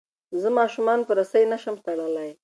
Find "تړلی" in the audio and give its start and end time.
1.85-2.31